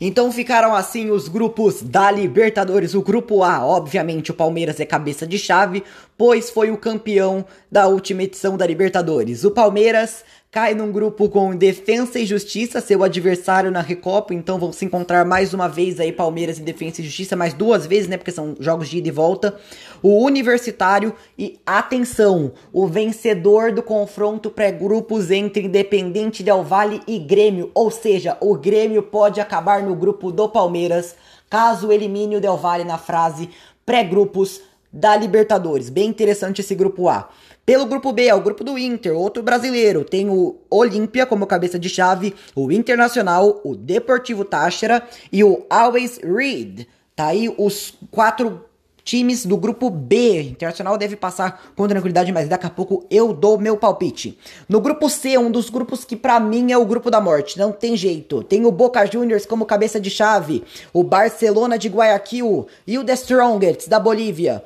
Então 0.00 0.32
ficaram 0.32 0.74
assim 0.74 1.10
os 1.10 1.28
grupos 1.28 1.82
da 1.82 2.10
Libertadores. 2.10 2.94
O 2.94 3.02
grupo 3.02 3.42
A, 3.42 3.66
obviamente, 3.66 4.30
o 4.30 4.34
Palmeiras 4.34 4.80
é 4.80 4.86
cabeça 4.86 5.26
de 5.26 5.38
chave, 5.38 5.84
pois 6.16 6.48
foi 6.48 6.70
o 6.70 6.78
campeão 6.78 7.44
da 7.70 7.86
última 7.86 8.22
edição 8.22 8.56
da 8.56 8.66
Libertadores. 8.66 9.44
O 9.44 9.50
Palmeiras 9.50 10.24
cai 10.52 10.74
num 10.74 10.90
grupo 10.90 11.28
com 11.28 11.54
Defensa 11.54 12.18
e 12.18 12.26
Justiça, 12.26 12.80
seu 12.80 13.04
adversário 13.04 13.70
na 13.70 13.80
Recopa, 13.80 14.34
então 14.34 14.58
vão 14.58 14.72
se 14.72 14.84
encontrar 14.84 15.24
mais 15.24 15.54
uma 15.54 15.68
vez 15.68 16.00
aí 16.00 16.10
Palmeiras 16.10 16.58
e 16.58 16.62
Defensa 16.62 17.00
e 17.00 17.04
Justiça, 17.04 17.36
mais 17.36 17.54
duas 17.54 17.86
vezes, 17.86 18.08
né, 18.08 18.16
porque 18.16 18.32
são 18.32 18.56
jogos 18.58 18.88
de 18.88 18.98
ida 18.98 19.06
e 19.06 19.12
volta. 19.12 19.54
O 20.02 20.24
Universitário 20.24 21.14
e 21.38 21.60
atenção, 21.64 22.52
o 22.72 22.88
vencedor 22.88 23.70
do 23.70 23.80
confronto 23.80 24.50
pré-grupos 24.50 25.30
entre 25.30 25.66
Independente 25.66 26.42
Del 26.42 26.64
Valle 26.64 27.00
e 27.06 27.16
Grêmio, 27.20 27.70
ou 27.72 27.88
seja, 27.88 28.36
o 28.40 28.56
Grêmio 28.56 29.04
pode 29.04 29.40
acabar 29.40 29.84
no 29.84 29.94
grupo 29.94 30.32
do 30.32 30.48
Palmeiras 30.48 31.14
caso 31.48 31.92
elimine 31.92 32.36
o 32.36 32.40
Del 32.40 32.56
Valle 32.56 32.84
na 32.84 32.98
frase 32.98 33.50
pré-grupos 33.84 34.60
da 34.92 35.16
Libertadores. 35.16 35.88
Bem 35.88 36.08
interessante 36.08 36.60
esse 36.60 36.74
grupo 36.74 37.08
A. 37.08 37.28
Pelo 37.64 37.86
grupo 37.86 38.12
B, 38.12 38.26
é 38.26 38.34
o 38.34 38.40
grupo 38.40 38.64
do 38.64 38.76
Inter, 38.78 39.16
outro 39.16 39.42
brasileiro. 39.42 40.04
Tem 40.04 40.28
o 40.28 40.56
Olímpia 40.68 41.26
como 41.26 41.46
cabeça 41.46 41.78
de 41.78 41.88
chave, 41.88 42.34
o 42.54 42.72
Internacional, 42.72 43.60
o 43.62 43.76
Deportivo 43.76 44.44
Táchira 44.44 45.02
e 45.30 45.44
o 45.44 45.64
Always 45.70 46.18
Read. 46.18 46.88
Tá 47.14 47.26
aí 47.26 47.54
os 47.56 47.94
quatro 48.10 48.64
times 49.04 49.44
do 49.46 49.56
grupo 49.56 49.90
B. 49.90 50.42
Internacional 50.42 50.96
deve 50.96 51.16
passar 51.16 51.72
com 51.76 51.88
tranquilidade, 51.88 52.32
mas 52.32 52.48
daqui 52.48 52.66
a 52.66 52.70
pouco 52.70 53.04
eu 53.10 53.32
dou 53.32 53.58
meu 53.58 53.76
palpite. 53.76 54.38
No 54.68 54.80
grupo 54.80 55.08
C, 55.08 55.36
um 55.38 55.50
dos 55.50 55.70
grupos 55.70 56.04
que 56.04 56.16
para 56.16 56.38
mim 56.40 56.72
é 56.72 56.78
o 56.78 56.84
grupo 56.84 57.10
da 57.10 57.20
morte, 57.20 57.58
não 57.58 57.72
tem 57.72 57.96
jeito. 57.96 58.42
Tem 58.42 58.64
o 58.66 58.72
Boca 58.72 59.04
Juniors 59.06 59.46
como 59.46 59.66
cabeça 59.66 60.00
de 60.00 60.10
chave, 60.10 60.62
o 60.92 61.02
Barcelona 61.02 61.78
de 61.78 61.88
Guayaquil 61.88 62.66
e 62.86 62.98
o 62.98 63.04
The 63.04 63.14
Strongest 63.14 63.88
da 63.88 63.98
Bolívia. 63.98 64.62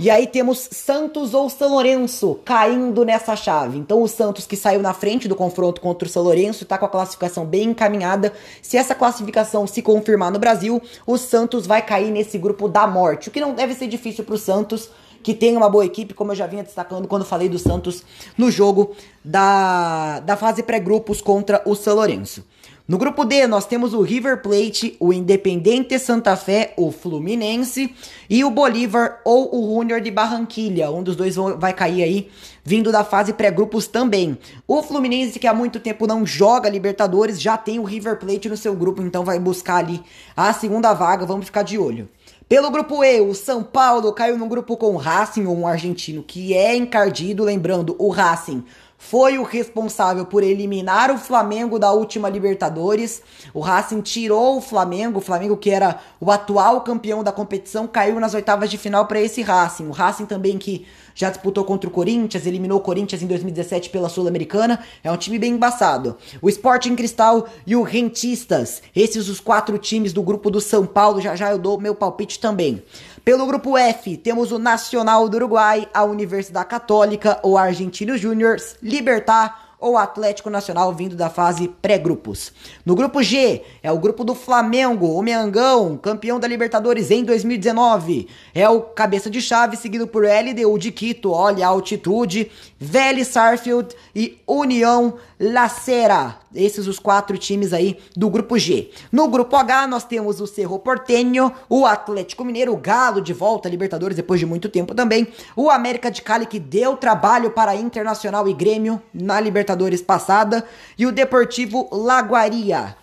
E 0.00 0.08
aí 0.10 0.28
temos 0.28 0.68
Santos 0.70 1.34
ou 1.34 1.50
São 1.50 1.70
Lourenço 1.70 2.38
caindo 2.44 3.04
nessa 3.04 3.34
chave. 3.34 3.78
Então 3.78 4.00
o 4.00 4.06
Santos 4.06 4.46
que 4.46 4.56
saiu 4.56 4.80
na 4.80 4.94
frente 4.94 5.26
do 5.26 5.34
confronto 5.34 5.80
contra 5.80 6.06
o 6.06 6.10
São 6.10 6.22
Lourenço 6.22 6.62
está 6.62 6.78
com 6.78 6.84
a 6.84 6.88
classificação 6.88 7.44
bem 7.44 7.70
encaminhada. 7.70 8.32
Se 8.62 8.76
essa 8.76 8.94
classificação 8.94 9.66
se 9.66 9.82
confirmar 9.82 10.30
no 10.30 10.38
Brasil, 10.38 10.80
o 11.04 11.18
Santos 11.18 11.66
vai 11.66 11.82
cair 11.82 12.12
nesse 12.12 12.38
grupo 12.38 12.68
da 12.68 12.86
morte, 12.86 13.28
o 13.28 13.32
que 13.32 13.40
não 13.40 13.52
deve 13.52 13.74
ser 13.74 13.88
difícil 13.88 14.22
para 14.22 14.36
o 14.36 14.38
Santos 14.38 14.88
que 15.20 15.34
tem 15.34 15.56
uma 15.56 15.68
boa 15.68 15.84
equipe, 15.84 16.14
como 16.14 16.30
eu 16.30 16.36
já 16.36 16.46
vinha 16.46 16.62
destacando 16.62 17.08
quando 17.08 17.24
falei 17.24 17.48
do 17.48 17.58
Santos 17.58 18.04
no 18.36 18.52
jogo 18.52 18.94
da, 19.24 20.20
da 20.20 20.36
fase 20.36 20.62
pré-grupos 20.62 21.20
contra 21.20 21.60
o 21.64 21.74
São 21.74 21.96
Lourenço. 21.96 22.44
No 22.88 22.96
grupo 22.96 23.22
D, 23.22 23.46
nós 23.46 23.66
temos 23.66 23.92
o 23.92 24.00
River 24.00 24.40
Plate, 24.40 24.96
o 24.98 25.12
Independente 25.12 25.98
Santa 25.98 26.34
Fé, 26.36 26.72
o 26.74 26.90
Fluminense 26.90 27.94
e 28.30 28.42
o 28.42 28.50
Bolívar 28.50 29.20
ou 29.26 29.54
o 29.54 29.74
Junior 29.74 30.00
de 30.00 30.10
Barranquilha. 30.10 30.90
Um 30.90 31.02
dos 31.02 31.14
dois 31.14 31.36
vai 31.36 31.74
cair 31.74 32.02
aí, 32.02 32.30
vindo 32.64 32.90
da 32.90 33.04
fase 33.04 33.34
pré-grupos 33.34 33.86
também. 33.86 34.38
O 34.66 34.82
Fluminense, 34.82 35.38
que 35.38 35.46
há 35.46 35.52
muito 35.52 35.78
tempo 35.78 36.06
não 36.06 36.24
joga 36.24 36.70
Libertadores, 36.70 37.38
já 37.38 37.58
tem 37.58 37.78
o 37.78 37.84
River 37.84 38.18
Plate 38.18 38.48
no 38.48 38.56
seu 38.56 38.74
grupo, 38.74 39.02
então 39.02 39.22
vai 39.22 39.38
buscar 39.38 39.76
ali 39.76 40.02
a 40.34 40.50
segunda 40.54 40.94
vaga. 40.94 41.26
Vamos 41.26 41.44
ficar 41.44 41.64
de 41.64 41.76
olho. 41.76 42.08
Pelo 42.48 42.70
grupo 42.70 43.04
E, 43.04 43.20
o 43.20 43.34
São 43.34 43.62
Paulo 43.62 44.10
caiu 44.14 44.38
no 44.38 44.46
grupo 44.46 44.74
com 44.78 44.94
o 44.94 44.96
Racing, 44.96 45.44
um 45.44 45.66
argentino 45.66 46.22
que 46.22 46.54
é 46.54 46.74
encardido. 46.74 47.44
Lembrando, 47.44 47.94
o 47.98 48.08
Racing 48.08 48.64
foi 49.00 49.38
o 49.38 49.44
responsável 49.44 50.26
por 50.26 50.42
eliminar 50.42 51.12
o 51.12 51.16
Flamengo 51.16 51.78
da 51.78 51.92
última 51.92 52.28
Libertadores. 52.28 53.22
O 53.54 53.60
Racing 53.60 54.00
tirou 54.00 54.58
o 54.58 54.60
Flamengo, 54.60 55.20
o 55.20 55.22
Flamengo 55.22 55.56
que 55.56 55.70
era 55.70 56.00
o 56.20 56.32
atual 56.32 56.80
campeão 56.80 57.22
da 57.22 57.30
competição, 57.30 57.86
caiu 57.86 58.18
nas 58.18 58.34
oitavas 58.34 58.68
de 58.68 58.76
final 58.76 59.06
para 59.06 59.20
esse 59.20 59.40
Racing. 59.40 59.86
O 59.86 59.92
Racing 59.92 60.26
também 60.26 60.58
que 60.58 60.84
já 61.14 61.30
disputou 61.30 61.64
contra 61.64 61.88
o 61.88 61.92
Corinthians, 61.92 62.46
eliminou 62.46 62.78
o 62.78 62.82
Corinthians 62.82 63.22
em 63.22 63.26
2017 63.26 63.90
pela 63.90 64.08
Sul-Americana, 64.08 64.80
é 65.02 65.10
um 65.10 65.16
time 65.16 65.38
bem 65.38 65.52
embaçado. 65.52 66.16
O 66.40 66.48
Sporting 66.48 66.94
Cristal 66.94 67.48
e 67.66 67.74
o 67.74 67.82
Rentistas, 67.82 68.82
esses 68.94 69.28
os 69.28 69.40
quatro 69.40 69.78
times 69.78 70.12
do 70.12 70.22
grupo 70.22 70.50
do 70.50 70.60
São 70.60 70.86
Paulo, 70.86 71.20
já 71.20 71.34
já 71.34 71.50
eu 71.50 71.58
dou 71.58 71.80
meu 71.80 71.94
palpite 71.94 72.38
também. 72.38 72.82
Pelo 73.28 73.46
grupo 73.46 73.76
F, 73.76 74.16
temos 74.16 74.52
o 74.52 74.58
Nacional 74.58 75.28
do 75.28 75.36
Uruguai, 75.36 75.86
a 75.92 76.02
Universidade 76.02 76.66
Católica, 76.66 77.38
o 77.42 77.58
Argentinos 77.58 78.18
Júniors, 78.18 78.76
Libertar, 78.82 79.67
ou 79.80 79.96
Atlético 79.96 80.50
Nacional 80.50 80.92
vindo 80.92 81.14
da 81.14 81.30
fase 81.30 81.68
pré-grupos. 81.80 82.52
No 82.84 82.94
grupo 82.94 83.22
G, 83.22 83.62
é 83.82 83.92
o 83.92 83.98
grupo 83.98 84.24
do 84.24 84.34
Flamengo, 84.34 85.14
o 85.14 85.22
Mengão, 85.22 85.96
campeão 85.96 86.40
da 86.40 86.48
Libertadores 86.48 87.10
em 87.10 87.22
2019. 87.22 88.28
É 88.54 88.68
o 88.68 88.80
cabeça 88.80 89.30
de 89.30 89.40
chave, 89.40 89.76
seguido 89.76 90.06
por 90.06 90.24
LDU 90.24 90.78
de 90.78 90.90
Quito, 90.90 91.30
olha 91.30 91.66
a 91.66 91.70
altitude, 91.70 92.50
Vélez 92.78 93.28
Sarfield 93.28 93.94
e 94.14 94.38
União 94.46 95.14
Lacera. 95.38 96.38
Esses 96.54 96.86
os 96.88 96.98
quatro 96.98 97.36
times 97.36 97.72
aí 97.72 97.98
do 98.16 98.30
grupo 98.30 98.58
G. 98.58 98.90
No 99.12 99.28
grupo 99.28 99.54
H 99.54 99.86
nós 99.86 100.02
temos 100.02 100.40
o 100.40 100.46
Cerro 100.46 100.78
Portenho, 100.78 101.52
o 101.68 101.84
Atlético 101.86 102.44
Mineiro, 102.44 102.72
o 102.72 102.76
Galo 102.76 103.20
de 103.20 103.32
volta 103.32 103.68
à 103.68 103.70
Libertadores 103.70 104.16
depois 104.16 104.40
de 104.40 104.46
muito 104.46 104.68
tempo 104.68 104.94
também, 104.94 105.28
o 105.54 105.70
América 105.70 106.10
de 106.10 106.22
Cali 106.22 106.46
que 106.46 106.58
deu 106.58 106.96
trabalho 106.96 107.50
para 107.50 107.76
Internacional 107.76 108.48
e 108.48 108.54
Grêmio 108.54 109.00
na 109.12 109.38
Libertadores 109.38 109.67
passada 110.06 110.64
e 110.96 111.06
o 111.06 111.12
Deportivo 111.12 111.88
Laguaria. 111.90 112.96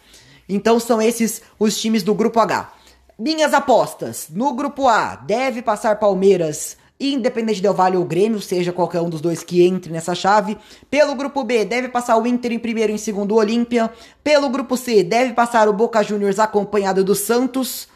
Então 0.48 0.80
são 0.80 1.02
esses 1.02 1.42
os 1.60 1.78
times 1.78 2.04
do 2.04 2.14
grupo 2.14 2.40
H. 2.40 2.72
Minhas 3.18 3.54
apostas. 3.54 4.28
No 4.30 4.54
grupo 4.54 4.88
A, 4.88 5.16
deve 5.16 5.62
passar 5.62 6.00
Palmeiras, 6.00 6.78
Independente 7.00 7.62
Del 7.62 7.74
Vale 7.74 7.98
ou 7.98 8.06
Grêmio, 8.06 8.42
seja 8.42 8.72
qualquer 8.72 9.02
um 9.02 9.10
dos 9.10 9.22
dois 9.22 9.44
que 9.44 9.64
entre 9.64 9.92
nessa 9.92 10.16
chave. 10.16 10.58
Pelo 10.90 11.16
grupo 11.16 11.44
B, 11.44 11.66
deve 11.66 11.90
passar 11.90 12.18
o 12.18 12.28
Inter 12.28 12.54
em 12.54 12.60
primeiro 12.60 12.92
e 12.92 12.96
em 12.96 12.98
segundo 12.98 13.34
o 13.34 13.38
Olímpia. 13.38 13.92
Pelo 14.24 14.50
grupo 14.50 14.78
C, 14.78 15.04
deve 15.04 15.34
passar 15.34 15.68
o 15.68 15.74
Boca 15.74 16.04
Juniors 16.04 16.40
acompanhado 16.40 17.04
do 17.04 17.16
Santos. 17.16 17.88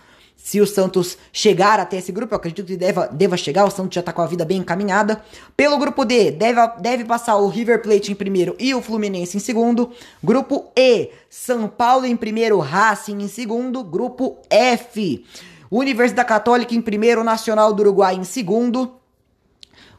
Se 0.49 0.59
o 0.59 0.65
Santos 0.65 1.15
chegar 1.31 1.79
até 1.79 1.97
esse 1.97 2.11
grupo, 2.11 2.33
eu 2.33 2.37
acredito 2.37 2.65
que 2.65 2.75
deva, 2.75 3.05
deva 3.05 3.37
chegar, 3.37 3.65
o 3.65 3.69
Santos 3.69 3.93
já 3.93 4.01
tá 4.01 4.11
com 4.11 4.23
a 4.23 4.25
vida 4.25 4.43
bem 4.43 4.57
encaminhada. 4.57 5.21
Pelo 5.55 5.77
grupo 5.77 6.03
D, 6.03 6.31
deve, 6.31 6.59
deve 6.79 7.05
passar 7.05 7.35
o 7.35 7.47
River 7.47 7.83
Plate 7.83 8.11
em 8.11 8.15
primeiro 8.15 8.55
e 8.57 8.73
o 8.73 8.81
Fluminense 8.81 9.37
em 9.37 9.39
segundo. 9.39 9.91
Grupo 10.23 10.71
E, 10.75 11.11
São 11.29 11.67
Paulo 11.67 12.07
em 12.07 12.15
primeiro, 12.15 12.57
Racing 12.57 13.21
em 13.21 13.27
segundo. 13.27 13.83
Grupo 13.83 14.39
F, 14.49 15.23
Universidade 15.69 16.27
Católica 16.27 16.73
em 16.73 16.81
primeiro, 16.81 17.23
Nacional 17.23 17.71
do 17.71 17.83
Uruguai 17.83 18.15
em 18.15 18.23
segundo. 18.23 18.93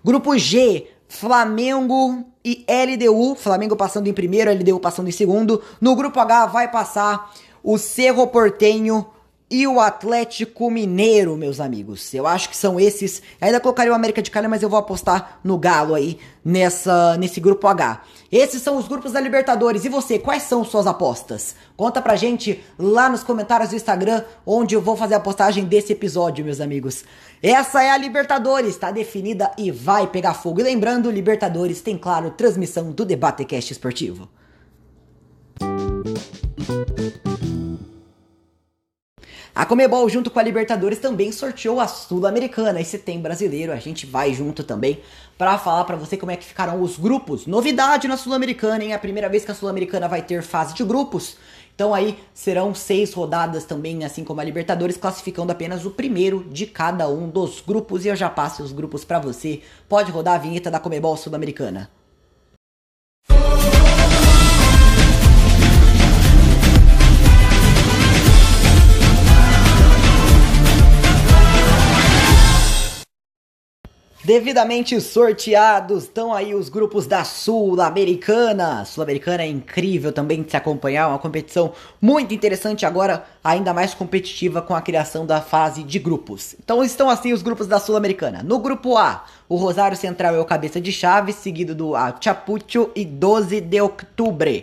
Grupo 0.02 0.36
G, 0.36 0.88
Flamengo 1.06 2.24
e 2.44 2.66
LDU. 2.68 3.36
Flamengo 3.36 3.76
passando 3.76 4.08
em 4.08 4.12
primeiro, 4.12 4.50
LDU 4.50 4.80
passando 4.80 5.08
em 5.08 5.12
segundo. 5.12 5.62
No 5.80 5.94
grupo 5.94 6.18
H 6.18 6.46
vai 6.46 6.68
passar 6.68 7.32
o 7.62 7.78
Cerro 7.78 8.26
Portenho 8.26 9.06
e 9.50 9.66
o 9.66 9.80
Atlético 9.80 10.70
Mineiro, 10.70 11.36
meus 11.36 11.58
amigos. 11.58 12.14
Eu 12.14 12.26
acho 12.26 12.48
que 12.48 12.56
são 12.56 12.78
esses. 12.78 13.20
ainda 13.40 13.58
colocaria 13.58 13.90
o 13.90 13.94
América 13.94 14.22
de 14.22 14.30
Cali, 14.30 14.46
mas 14.46 14.62
eu 14.62 14.68
vou 14.68 14.78
apostar 14.78 15.40
no 15.42 15.58
Galo 15.58 15.94
aí 15.94 16.18
nessa 16.44 17.16
nesse 17.16 17.40
grupo 17.40 17.66
H. 17.66 18.02
Esses 18.30 18.62
são 18.62 18.76
os 18.76 18.86
grupos 18.86 19.12
da 19.12 19.20
Libertadores. 19.20 19.84
E 19.84 19.88
você, 19.88 20.20
quais 20.20 20.44
são 20.44 20.64
suas 20.64 20.86
apostas? 20.86 21.56
Conta 21.76 22.00
pra 22.00 22.14
gente 22.14 22.62
lá 22.78 23.08
nos 23.08 23.24
comentários 23.24 23.70
do 23.70 23.76
Instagram, 23.76 24.22
onde 24.46 24.76
eu 24.76 24.80
vou 24.80 24.96
fazer 24.96 25.16
a 25.16 25.20
postagem 25.20 25.64
desse 25.64 25.92
episódio, 25.92 26.44
meus 26.44 26.60
amigos. 26.60 27.04
Essa 27.42 27.82
é 27.82 27.90
a 27.90 27.96
Libertadores, 27.96 28.76
tá 28.76 28.92
definida 28.92 29.50
e 29.58 29.72
vai 29.72 30.06
pegar 30.06 30.34
fogo. 30.34 30.60
E 30.60 30.62
lembrando, 30.62 31.10
Libertadores 31.10 31.80
tem, 31.80 31.98
claro, 31.98 32.30
transmissão 32.30 32.92
do 32.92 33.04
Debatecast 33.04 33.72
Esportivo. 33.72 34.28
A 39.60 39.66
Comebol, 39.66 40.08
junto 40.08 40.30
com 40.30 40.38
a 40.38 40.42
Libertadores, 40.42 40.98
também 40.98 41.30
sorteou 41.30 41.80
a 41.80 41.86
Sul-Americana. 41.86 42.80
Esse 42.80 42.96
tem 42.96 43.20
brasileiro, 43.20 43.72
a 43.72 43.76
gente 43.76 44.06
vai 44.06 44.32
junto 44.32 44.64
também 44.64 45.00
para 45.36 45.58
falar 45.58 45.84
para 45.84 45.96
você 45.96 46.16
como 46.16 46.32
é 46.32 46.36
que 46.36 46.46
ficaram 46.46 46.80
os 46.80 46.96
grupos. 46.96 47.46
Novidade 47.46 48.08
na 48.08 48.16
Sul-Americana, 48.16 48.82
hein? 48.82 48.92
É 48.92 48.94
a 48.94 48.98
primeira 48.98 49.28
vez 49.28 49.44
que 49.44 49.50
a 49.50 49.54
Sul-Americana 49.54 50.08
vai 50.08 50.22
ter 50.22 50.42
fase 50.42 50.72
de 50.72 50.82
grupos. 50.82 51.36
Então 51.74 51.92
aí 51.92 52.18
serão 52.32 52.74
seis 52.74 53.12
rodadas 53.12 53.64
também, 53.64 54.02
assim 54.02 54.24
como 54.24 54.40
a 54.40 54.44
Libertadores, 54.44 54.96
classificando 54.96 55.52
apenas 55.52 55.84
o 55.84 55.90
primeiro 55.90 56.42
de 56.50 56.64
cada 56.64 57.06
um 57.10 57.28
dos 57.28 57.60
grupos. 57.60 58.06
E 58.06 58.08
eu 58.08 58.16
já 58.16 58.30
passo 58.30 58.62
os 58.62 58.72
grupos 58.72 59.04
para 59.04 59.18
você. 59.18 59.60
Pode 59.86 60.10
rodar 60.10 60.36
a 60.36 60.38
vinheta 60.38 60.70
da 60.70 60.80
Comebol 60.80 61.18
Sul-Americana. 61.18 61.90
Devidamente 74.30 75.00
sorteados, 75.00 76.04
estão 76.04 76.32
aí 76.32 76.54
os 76.54 76.68
grupos 76.68 77.04
da 77.04 77.24
Sul-Americana. 77.24 78.84
Sul-Americana 78.84 79.42
é 79.42 79.48
incrível 79.48 80.12
também 80.12 80.40
de 80.40 80.52
se 80.52 80.56
acompanhar, 80.56 81.08
uma 81.08 81.18
competição 81.18 81.72
muito 82.00 82.32
interessante 82.32 82.86
agora, 82.86 83.24
ainda 83.42 83.74
mais 83.74 83.92
competitiva 83.92 84.62
com 84.62 84.72
a 84.72 84.80
criação 84.80 85.26
da 85.26 85.40
fase 85.40 85.82
de 85.82 85.98
grupos. 85.98 86.54
Então 86.62 86.84
estão 86.84 87.10
assim 87.10 87.32
os 87.32 87.42
grupos 87.42 87.66
da 87.66 87.80
Sul-Americana. 87.80 88.40
No 88.40 88.60
grupo 88.60 88.96
A, 88.96 89.24
o 89.48 89.56
Rosário 89.56 89.96
Central 89.96 90.36
é 90.36 90.38
o 90.38 90.44
cabeça 90.44 90.80
de 90.80 90.92
chave, 90.92 91.32
seguido 91.32 91.74
do 91.74 91.94
Chapucho 92.20 92.92
e 92.94 93.04
12 93.04 93.60
de 93.60 93.80
outubro. 93.80 94.62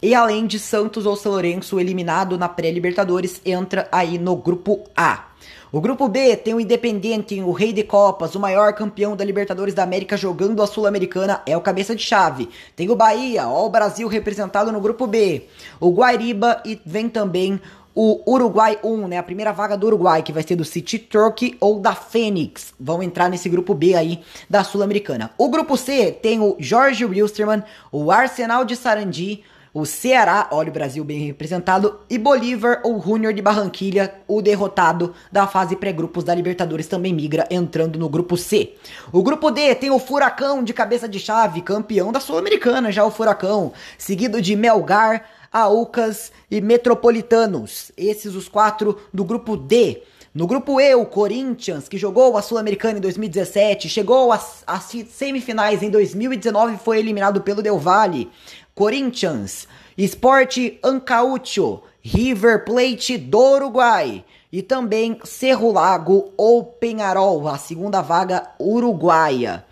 E 0.00 0.14
além 0.14 0.46
de 0.46 0.58
Santos 0.58 1.04
ou 1.04 1.16
São 1.16 1.32
Lourenço 1.32 1.78
eliminado 1.78 2.38
na 2.38 2.48
pré-Libertadores, 2.48 3.42
entra 3.44 3.88
aí 3.92 4.16
no 4.16 4.36
grupo 4.36 4.84
A. 4.96 5.35
O 5.72 5.80
grupo 5.80 6.08
B 6.08 6.36
tem 6.36 6.54
o 6.54 6.60
Independiente, 6.60 7.40
o 7.42 7.50
Rei 7.50 7.72
de 7.72 7.82
Copas, 7.82 8.36
o 8.36 8.40
maior 8.40 8.72
campeão 8.72 9.16
da 9.16 9.24
Libertadores 9.24 9.74
da 9.74 9.82
América 9.82 10.16
jogando 10.16 10.62
a 10.62 10.66
Sul-Americana, 10.66 11.42
é 11.44 11.56
o 11.56 11.60
cabeça 11.60 11.96
de 11.96 12.04
chave. 12.04 12.48
Tem 12.76 12.88
o 12.88 12.94
Bahia, 12.94 13.48
ó, 13.48 13.66
o 13.66 13.70
Brasil 13.70 14.06
representado 14.06 14.70
no 14.70 14.80
grupo 14.80 15.08
B. 15.08 15.48
O 15.80 15.90
Guairiba 15.90 16.62
e 16.64 16.80
vem 16.86 17.08
também 17.08 17.60
o 17.96 18.22
Uruguai 18.30 18.78
1, 18.84 19.08
né? 19.08 19.18
A 19.18 19.22
primeira 19.24 19.52
vaga 19.52 19.76
do 19.76 19.88
Uruguai, 19.88 20.22
que 20.22 20.32
vai 20.32 20.44
ser 20.44 20.54
do 20.54 20.64
City 20.64 21.00
Turkey 21.00 21.56
ou 21.58 21.80
da 21.80 21.94
Fênix. 21.94 22.72
Vão 22.78 23.02
entrar 23.02 23.28
nesse 23.28 23.48
grupo 23.48 23.74
B 23.74 23.94
aí 23.94 24.20
da 24.48 24.62
Sul-Americana. 24.62 25.32
O 25.36 25.48
grupo 25.48 25.76
C 25.76 26.12
tem 26.12 26.38
o 26.40 26.54
Jorge 26.60 27.04
Wilstermann, 27.04 27.64
o 27.90 28.12
Arsenal 28.12 28.64
de 28.64 28.76
Sarandi, 28.76 29.42
o 29.78 29.84
Ceará, 29.84 30.48
olha 30.52 30.70
o 30.70 30.72
Brasil 30.72 31.04
bem 31.04 31.18
representado, 31.18 32.00
e 32.08 32.16
Bolívar 32.16 32.80
ou 32.82 32.98
Júnior 32.98 33.34
de 33.34 33.42
Barranquilha, 33.42 34.14
o 34.26 34.40
derrotado 34.40 35.12
da 35.30 35.46
fase 35.46 35.76
pré-grupos 35.76 36.24
da 36.24 36.34
Libertadores, 36.34 36.86
também 36.86 37.12
migra 37.12 37.46
entrando 37.50 37.98
no 37.98 38.08
grupo 38.08 38.38
C. 38.38 38.72
O 39.12 39.22
grupo 39.22 39.50
D 39.50 39.74
tem 39.74 39.90
o 39.90 39.98
Furacão 39.98 40.64
de 40.64 40.72
cabeça 40.72 41.06
de 41.06 41.18
chave, 41.18 41.60
campeão 41.60 42.10
da 42.10 42.20
Sul-Americana, 42.20 42.90
já 42.90 43.04
o 43.04 43.10
Furacão, 43.10 43.74
seguido 43.98 44.40
de 44.40 44.56
Melgar, 44.56 45.26
Aucas 45.52 46.32
e 46.50 46.58
Metropolitanos. 46.62 47.92
Esses 47.98 48.34
os 48.34 48.48
quatro 48.48 48.98
do 49.12 49.24
grupo 49.24 49.58
D. 49.58 50.02
No 50.36 50.46
grupo 50.46 50.78
E, 50.78 50.94
o 50.94 51.06
Corinthians, 51.06 51.88
que 51.88 51.96
jogou 51.96 52.36
a 52.36 52.42
Sul-Americana 52.42 52.98
em 52.98 53.00
2017, 53.00 53.88
chegou 53.88 54.32
às, 54.32 54.64
semifinais 55.10 55.82
em 55.82 55.88
2019 55.88 56.74
e 56.74 56.78
foi 56.78 56.98
eliminado 56.98 57.40
pelo 57.40 57.62
Del 57.62 57.78
Valle. 57.78 58.30
Corinthians, 58.76 59.66
Sport 59.96 60.58
Ancaucho, 60.84 61.80
River 62.02 62.62
Plate 62.62 63.16
do 63.16 63.54
Uruguai 63.54 64.22
e 64.52 64.60
também 64.60 65.18
Cerro 65.24 65.72
Lago 65.72 66.30
ou 66.36 66.62
Penharol, 66.62 67.48
a 67.48 67.56
segunda 67.56 68.02
vaga 68.02 68.46
uruguaia. 68.60 69.64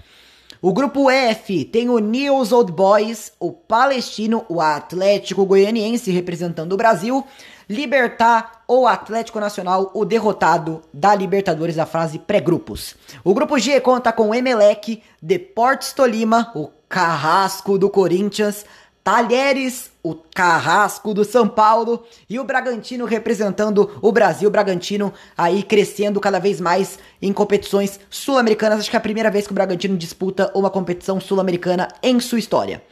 O 0.63 0.73
grupo 0.73 1.11
F 1.11 1.67
tem 1.67 1.91
o 1.91 1.99
News 1.99 2.51
Old 2.51 2.73
Boys, 2.73 3.35
o 3.39 3.53
Palestino, 3.53 4.47
o 4.49 4.59
Atlético 4.59 5.45
Goianiense 5.45 6.11
representando 6.11 6.73
o 6.73 6.79
Brasil, 6.79 7.23
Libertar 7.69 8.65
ou 8.67 8.87
Atlético 8.87 9.39
Nacional, 9.39 9.91
o 9.93 10.07
derrotado 10.07 10.81
da 10.91 11.15
Libertadores 11.15 11.77
da 11.77 11.85
fase 11.85 12.19
pré-grupos. 12.19 12.97
O 13.23 13.35
grupo 13.35 13.59
G 13.59 13.79
conta 13.81 14.11
com 14.13 14.35
Emelec, 14.35 15.03
Deportes 15.21 15.93
Tolima, 15.93 16.51
o 16.55 16.71
Carrasco 16.89 17.77
do 17.77 17.91
Corinthians, 17.91 18.65
Talheres, 19.05 19.91
o 20.03 20.15
Carrasco 20.15 21.13
do 21.13 21.27
São 21.27 21.47
Paulo 21.47 22.05
e 22.27 22.41
o 22.41 22.45
Bragantino 22.45 23.05
representando 23.05 23.99
o 24.01 24.11
Brasil. 24.11 24.49
O 24.49 24.51
Bragantino 24.51 25.13
aí 25.37 25.63
crescendo 25.63 26.19
cada 26.19 26.39
vez 26.39 26.59
mais 26.59 26.99
em 27.21 27.31
competições 27.31 28.01
sul-americanas. 28.09 28.81
Acho 28.81 28.89
que 28.89 28.97
é 28.97 28.99
a 28.99 29.03
primeira 29.03 29.31
vez 29.31 29.47
que 29.47 29.53
o 29.53 29.55
Bragantino 29.55 29.95
disputa 29.99 30.51
uma 30.55 30.71
competição 30.71 31.21
sul-americana 31.21 31.89
em 32.03 32.19
sua 32.19 32.39
história. 32.39 32.83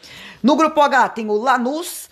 No 0.43 0.55
grupo 0.55 0.83
H 0.83 1.09
tem 1.09 1.31
o 1.31 1.33
Lanús, 1.33 2.11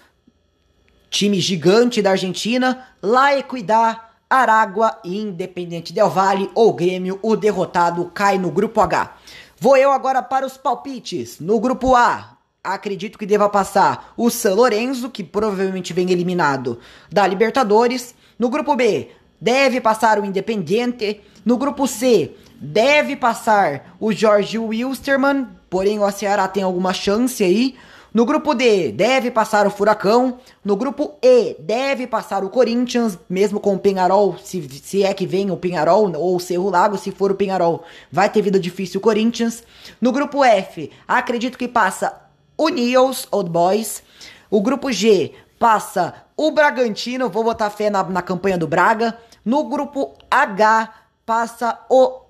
time 1.11 1.38
gigante 1.38 2.00
da 2.00 2.12
Argentina, 2.12 2.87
La 3.02 3.37
Equidad, 3.37 4.00
Aragua 4.30 4.99
e 5.04 5.19
Independente 5.21 5.92
Del 5.92 6.09
Valle 6.09 6.50
ou 6.54 6.73
Grêmio. 6.73 7.19
O 7.21 7.37
derrotado 7.37 8.07
cai 8.14 8.38
no 8.38 8.50
grupo 8.50 8.80
H. 8.80 9.14
Vou 9.59 9.76
eu 9.76 9.92
agora 9.92 10.23
para 10.23 10.47
os 10.47 10.57
palpites. 10.57 11.38
No 11.38 11.61
grupo 11.61 11.95
A, 11.95 12.39
acredito 12.62 13.18
que 13.18 13.26
deva 13.26 13.48
passar 13.48 14.12
o 14.16 14.30
San 14.30 14.54
Lorenzo, 14.54 15.10
que 15.10 15.24
provavelmente 15.24 15.92
vem 15.92 16.10
eliminado 16.10 16.78
da 17.10 17.26
Libertadores. 17.26 18.14
No 18.38 18.48
grupo 18.48 18.76
B, 18.76 19.08
deve 19.40 19.80
passar 19.80 20.18
o 20.18 20.24
Independiente. 20.24 21.20
No 21.44 21.56
grupo 21.56 21.86
C, 21.86 22.32
deve 22.60 23.16
passar 23.16 23.96
o 23.98 24.12
Jorge 24.12 24.58
Wilstermann, 24.58 25.48
porém 25.68 25.98
o 25.98 26.10
Ceará 26.10 26.46
tem 26.46 26.62
alguma 26.62 26.92
chance 26.92 27.42
aí. 27.42 27.74
No 28.12 28.26
grupo 28.26 28.54
D, 28.54 28.90
deve 28.90 29.30
passar 29.30 29.68
o 29.68 29.70
Furacão. 29.70 30.38
No 30.64 30.74
grupo 30.74 31.14
E, 31.22 31.54
deve 31.60 32.08
passar 32.08 32.42
o 32.42 32.50
Corinthians, 32.50 33.16
mesmo 33.28 33.60
com 33.60 33.76
o 33.76 33.78
Penharol, 33.78 34.36
se, 34.42 34.68
se 34.82 35.04
é 35.04 35.14
que 35.14 35.26
vem 35.26 35.52
o 35.52 35.56
Penharol, 35.56 36.12
ou 36.16 36.34
o 36.34 36.40
Cerro 36.40 36.68
Lago, 36.68 36.98
se 36.98 37.12
for 37.12 37.30
o 37.30 37.36
Penharol, 37.36 37.84
vai 38.10 38.28
ter 38.28 38.42
vida 38.42 38.58
difícil 38.58 38.98
o 38.98 39.02
Corinthians. 39.02 39.62
No 40.00 40.10
grupo 40.10 40.44
F, 40.44 40.90
acredito 41.06 41.56
que 41.56 41.68
passa 41.68 42.20
o 42.60 42.68
Neos 42.68 43.26
Old 43.30 43.49
Boys. 43.49 44.02
O 44.50 44.60
grupo 44.60 44.92
G 44.92 45.32
passa 45.58 46.12
o 46.36 46.50
Bragantino, 46.50 47.30
vou 47.30 47.42
botar 47.42 47.70
fé 47.70 47.88
na, 47.88 48.04
na 48.04 48.20
campanha 48.20 48.58
do 48.58 48.66
Braga. 48.66 49.16
No 49.42 49.64
grupo 49.64 50.14
H 50.30 50.92
passa 51.25 51.80
o 51.88 52.20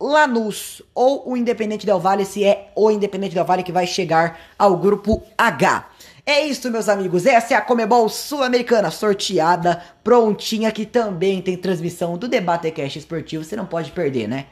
Lanús 0.00 0.80
ou 0.94 1.30
o 1.30 1.36
Independente 1.36 1.84
Del 1.84 2.00
Valle, 2.00 2.24
se 2.24 2.42
é 2.44 2.72
o 2.74 2.90
Independente 2.90 3.34
Del 3.34 3.44
Valle 3.44 3.62
que 3.62 3.72
vai 3.72 3.86
chegar 3.86 4.40
ao 4.58 4.74
grupo 4.78 5.22
H. 5.36 5.86
É 6.24 6.46
isso, 6.46 6.70
meus 6.70 6.88
amigos. 6.88 7.26
Essa 7.26 7.52
é 7.52 7.56
a 7.58 7.60
Comebol 7.60 8.08
Sul-Americana 8.08 8.90
sorteada, 8.90 9.82
prontinha, 10.02 10.72
que 10.72 10.86
também 10.86 11.42
tem 11.42 11.58
transmissão 11.58 12.16
do 12.16 12.26
Debate 12.26 12.70
Cash 12.70 12.96
Esportivo. 12.96 13.44
Você 13.44 13.54
não 13.54 13.66
pode 13.66 13.92
perder, 13.92 14.28
né? 14.28 14.46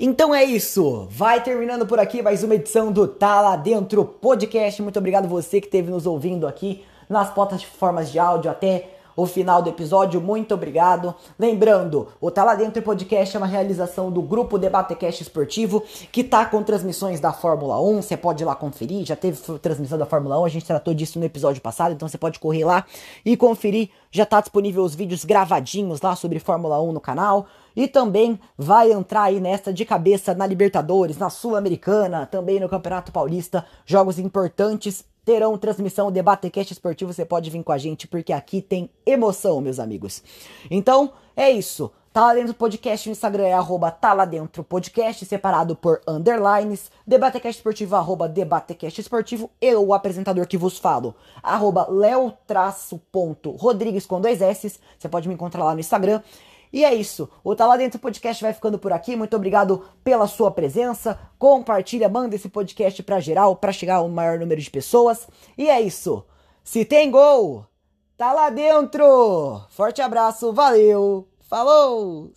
Então 0.00 0.32
é 0.32 0.44
isso, 0.44 1.08
vai 1.10 1.42
terminando 1.42 1.84
por 1.84 1.98
aqui 1.98 2.22
mais 2.22 2.44
uma 2.44 2.54
edição 2.54 2.92
do 2.92 3.08
Tá 3.08 3.40
Lá 3.40 3.56
Dentro 3.56 4.04
Podcast. 4.04 4.80
Muito 4.80 4.96
obrigado 4.96 5.26
você 5.26 5.60
que 5.60 5.66
esteve 5.66 5.90
nos 5.90 6.06
ouvindo 6.06 6.46
aqui 6.46 6.84
nas 7.08 7.34
plataformas 7.34 8.08
de 8.12 8.16
áudio 8.16 8.48
até 8.48 8.97
o 9.18 9.26
final 9.26 9.60
do 9.60 9.68
episódio. 9.68 10.20
Muito 10.20 10.54
obrigado. 10.54 11.12
Lembrando, 11.36 12.06
o 12.20 12.30
Tá 12.30 12.44
Lá 12.44 12.54
Dentro 12.54 12.80
Podcast 12.80 13.34
é 13.34 13.40
uma 13.40 13.48
realização 13.48 14.12
do 14.12 14.22
grupo 14.22 14.56
Debatecast 14.56 15.24
Esportivo, 15.24 15.82
que 16.12 16.22
tá 16.22 16.46
com 16.46 16.62
transmissões 16.62 17.18
da 17.18 17.32
Fórmula 17.32 17.82
1. 17.82 18.00
Você 18.00 18.16
pode 18.16 18.44
ir 18.44 18.46
lá 18.46 18.54
conferir. 18.54 19.04
Já 19.04 19.16
teve 19.16 19.36
transmissão 19.58 19.98
da 19.98 20.06
Fórmula 20.06 20.40
1, 20.40 20.44
a 20.44 20.48
gente 20.48 20.64
tratou 20.64 20.94
disso 20.94 21.18
no 21.18 21.24
episódio 21.24 21.60
passado, 21.60 21.92
então 21.94 22.06
você 22.06 22.16
pode 22.16 22.38
correr 22.38 22.64
lá 22.64 22.84
e 23.24 23.36
conferir. 23.36 23.90
Já 24.08 24.24
tá 24.24 24.40
disponível 24.40 24.84
os 24.84 24.94
vídeos 24.94 25.24
gravadinhos 25.24 26.00
lá 26.00 26.14
sobre 26.14 26.38
Fórmula 26.38 26.80
1 26.80 26.92
no 26.92 27.00
canal. 27.00 27.48
E 27.74 27.88
também 27.88 28.38
vai 28.56 28.92
entrar 28.92 29.24
aí 29.24 29.40
nessa 29.40 29.72
de 29.72 29.84
cabeça 29.84 30.32
na 30.32 30.46
Libertadores, 30.46 31.18
na 31.18 31.28
Sul-Americana, 31.28 32.24
também 32.26 32.60
no 32.60 32.68
Campeonato 32.68 33.10
Paulista. 33.10 33.64
Jogos 33.84 34.18
importantes 34.18 35.04
terão 35.28 35.58
transmissão, 35.58 36.10
debatecast 36.10 36.72
esportivo. 36.72 37.12
Você 37.12 37.22
pode 37.22 37.50
vir 37.50 37.62
com 37.62 37.70
a 37.70 37.76
gente 37.76 38.08
porque 38.08 38.32
aqui 38.32 38.62
tem 38.62 38.88
emoção, 39.04 39.60
meus 39.60 39.78
amigos. 39.78 40.22
Então 40.70 41.12
é 41.36 41.50
isso. 41.50 41.92
Tá 42.14 42.22
lá 42.22 42.32
dentro 42.32 42.54
do 42.54 42.56
podcast, 42.56 43.06
no 43.06 43.12
Instagram 43.12 43.44
é 43.44 43.52
arroba 43.52 43.90
tá 43.90 44.14
lá 44.14 44.24
dentro 44.24 44.64
podcast, 44.64 45.26
separado 45.26 45.76
por 45.76 46.00
underlines, 46.08 46.90
debatecast 47.06 47.58
esportivo, 47.58 47.94
arroba 47.94 48.26
debatecast 48.26 48.98
esportivo, 48.98 49.50
eu, 49.60 49.86
o 49.86 49.92
apresentador 49.92 50.46
que 50.46 50.56
vos 50.56 50.78
falo, 50.78 51.14
arroba 51.42 51.86
leo-rodrigues 51.90 54.06
com 54.06 54.22
dois 54.22 54.40
S, 54.40 54.80
você 54.98 55.08
pode 55.08 55.28
me 55.28 55.34
encontrar 55.34 55.62
lá 55.62 55.74
no 55.74 55.80
Instagram, 55.80 56.22
e 56.72 56.84
é 56.84 56.94
isso. 56.94 57.28
O 57.42 57.54
Tá 57.54 57.66
Lá 57.66 57.76
Dentro 57.76 57.98
Podcast 57.98 58.42
vai 58.42 58.52
ficando 58.52 58.78
por 58.78 58.92
aqui. 58.92 59.16
Muito 59.16 59.34
obrigado 59.36 59.84
pela 60.04 60.26
sua 60.26 60.50
presença. 60.50 61.18
Compartilha, 61.38 62.08
manda 62.08 62.34
esse 62.34 62.48
podcast 62.48 63.02
pra 63.02 63.20
geral, 63.20 63.56
para 63.56 63.72
chegar 63.72 63.96
ao 63.96 64.08
maior 64.08 64.38
número 64.38 64.60
de 64.60 64.70
pessoas. 64.70 65.26
E 65.56 65.68
é 65.68 65.80
isso. 65.80 66.24
Se 66.62 66.84
tem 66.84 67.10
gol, 67.10 67.64
tá 68.16 68.32
lá 68.32 68.50
dentro. 68.50 69.62
Forte 69.70 70.02
abraço, 70.02 70.52
valeu, 70.52 71.26
falou! 71.40 72.30